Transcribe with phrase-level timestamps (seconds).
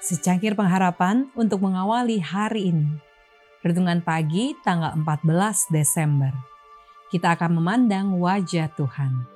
[0.00, 2.88] Secangkir pengharapan untuk mengawali hari ini.
[3.60, 6.32] Renungan pagi tanggal 14 Desember.
[7.12, 9.28] Kita akan memandang wajah Tuhan.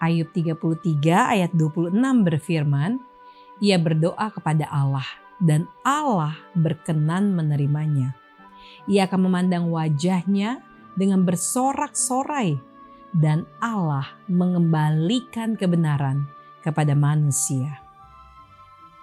[0.00, 0.80] Ayub 33
[1.12, 2.96] ayat 26 berfirman,
[3.60, 5.04] Ia berdoa kepada Allah
[5.44, 8.16] dan Allah berkenan menerimanya.
[8.88, 10.64] Ia akan memandang wajahnya
[10.96, 12.56] dengan bersorak-sorai
[13.12, 16.24] dan Allah mengembalikan kebenaran
[16.64, 17.85] kepada manusia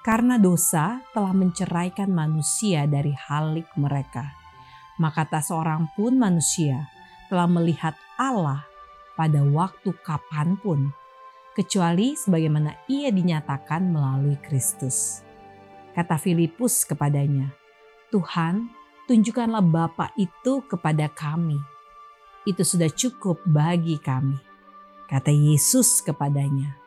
[0.00, 4.32] karena dosa telah menceraikan manusia dari halik mereka.
[4.96, 6.88] Maka tak seorang pun manusia
[7.28, 8.64] telah melihat Allah
[9.16, 10.88] pada waktu kapan pun,
[11.52, 15.20] kecuali sebagaimana ia dinyatakan melalui Kristus.
[15.92, 17.52] Kata Filipus kepadanya,
[18.08, 18.72] Tuhan,
[19.04, 21.60] tunjukkanlah Bapa itu kepada kami.
[22.48, 24.40] Itu sudah cukup bagi kami.
[25.04, 26.79] Kata Yesus kepadanya,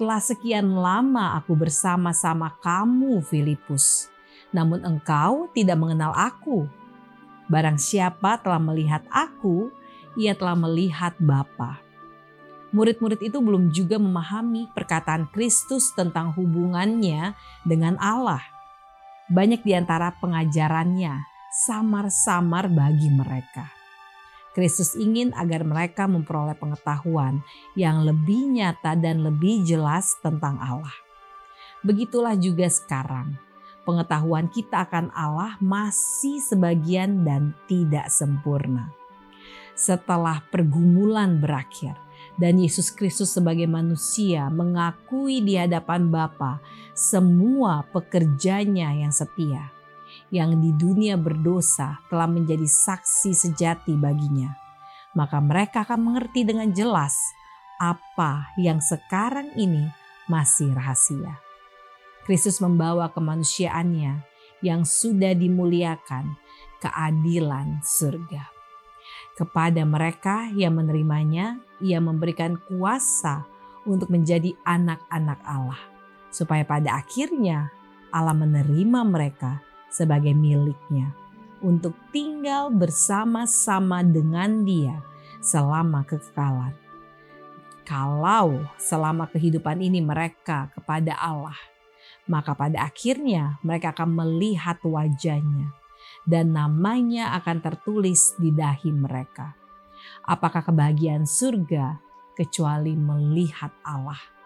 [0.00, 4.08] telah sekian lama aku bersama-sama kamu, Filipus,
[4.48, 6.64] namun engkau tidak mengenal aku.
[7.52, 9.68] Barang siapa telah melihat aku,
[10.16, 11.84] ia telah melihat Bapa.
[12.72, 17.36] Murid-murid itu belum juga memahami perkataan Kristus tentang hubungannya
[17.68, 18.40] dengan Allah.
[19.28, 21.12] Banyak di antara pengajarannya
[21.52, 23.79] samar-samar bagi mereka.
[24.50, 27.38] Kristus ingin agar mereka memperoleh pengetahuan
[27.78, 30.94] yang lebih nyata dan lebih jelas tentang Allah.
[31.86, 33.38] Begitulah juga sekarang,
[33.86, 38.90] pengetahuan kita akan Allah masih sebagian dan tidak sempurna.
[39.78, 41.96] Setelah pergumulan berakhir
[42.36, 46.60] dan Yesus Kristus sebagai manusia mengakui di hadapan Bapa
[46.92, 49.79] semua pekerjanya yang setia
[50.30, 54.54] yang di dunia berdosa telah menjadi saksi sejati baginya,
[55.14, 57.18] maka mereka akan mengerti dengan jelas
[57.82, 59.90] apa yang sekarang ini
[60.30, 61.42] masih rahasia.
[62.22, 64.22] Kristus membawa kemanusiaannya
[64.62, 66.38] yang sudah dimuliakan
[66.78, 68.46] keadilan surga.
[69.34, 73.48] Kepada mereka yang menerimanya, ia memberikan kuasa
[73.88, 75.80] untuk menjadi anak-anak Allah,
[76.28, 77.72] supaya pada akhirnya
[78.12, 81.12] Allah menerima mereka sebagai miliknya
[81.60, 84.96] untuk tinggal bersama-sama dengan dia
[85.44, 86.72] selama kekekalan.
[87.84, 91.58] Kalau selama kehidupan ini mereka kepada Allah,
[92.30, 95.74] maka pada akhirnya mereka akan melihat wajahnya
[96.22, 99.58] dan namanya akan tertulis di dahi mereka.
[100.24, 101.98] Apakah kebahagiaan surga
[102.38, 104.39] kecuali melihat Allah?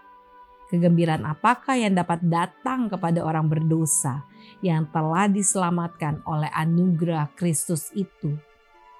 [0.73, 4.25] Kegembiraan apakah yang dapat datang kepada orang berdosa
[4.65, 8.33] yang telah diselamatkan oleh anugerah Kristus itu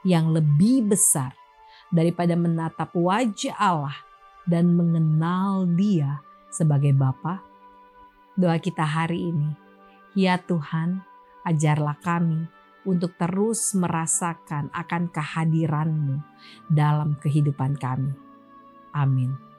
[0.05, 1.33] yang lebih besar
[1.89, 3.97] daripada menatap wajah Allah
[4.45, 6.21] dan mengenal Dia
[6.53, 7.41] sebagai Bapa?
[8.37, 9.57] Doa kita hari ini,
[10.13, 11.01] ya Tuhan,
[11.49, 12.45] ajarlah kami
[12.85, 16.21] untuk terus merasakan akan kehadiran-Mu
[16.69, 18.13] dalam kehidupan kami.
[18.93, 19.54] Amin.